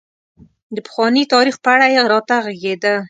[0.75, 2.93] د پخواني تاريخ په اړه یې راته غږېده.